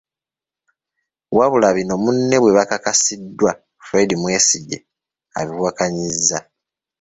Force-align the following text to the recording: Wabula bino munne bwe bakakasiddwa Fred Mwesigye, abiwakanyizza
Wabula 1.37 1.69
bino 1.75 1.93
munne 2.03 2.35
bwe 2.41 2.55
bakakasiddwa 2.57 3.51
Fred 3.85 4.09
Mwesigye, 4.21 4.77
abiwakanyizza 5.39 6.37